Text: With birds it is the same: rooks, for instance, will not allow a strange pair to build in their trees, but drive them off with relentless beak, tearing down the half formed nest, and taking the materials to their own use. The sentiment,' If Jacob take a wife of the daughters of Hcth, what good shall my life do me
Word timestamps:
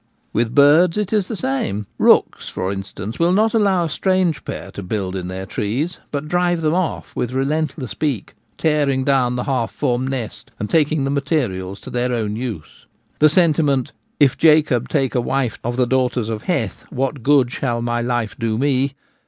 With 0.33 0.55
birds 0.55 0.97
it 0.97 1.13
is 1.13 1.27
the 1.27 1.35
same: 1.35 1.85
rooks, 1.99 2.49
for 2.49 2.71
instance, 2.71 3.19
will 3.19 3.31
not 3.31 3.53
allow 3.53 3.83
a 3.85 3.89
strange 3.89 4.43
pair 4.43 4.71
to 4.71 4.81
build 4.81 5.15
in 5.15 5.27
their 5.27 5.45
trees, 5.45 5.99
but 6.11 6.27
drive 6.27 6.63
them 6.63 6.73
off 6.73 7.15
with 7.15 7.33
relentless 7.33 7.93
beak, 7.93 8.33
tearing 8.57 9.03
down 9.03 9.35
the 9.35 9.43
half 9.43 9.71
formed 9.71 10.09
nest, 10.09 10.49
and 10.57 10.71
taking 10.71 11.03
the 11.03 11.11
materials 11.11 11.79
to 11.81 11.91
their 11.91 12.11
own 12.13 12.35
use. 12.35 12.87
The 13.19 13.29
sentiment,' 13.29 13.91
If 14.19 14.39
Jacob 14.39 14.89
take 14.89 15.13
a 15.13 15.21
wife 15.21 15.59
of 15.63 15.77
the 15.77 15.85
daughters 15.85 16.29
of 16.29 16.45
Hcth, 16.45 16.85
what 16.91 17.21
good 17.21 17.51
shall 17.51 17.83
my 17.83 18.01
life 18.01 18.35
do 18.39 18.57
me 18.57 18.93